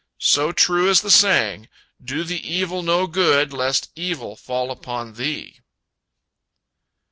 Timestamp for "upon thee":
4.71-5.59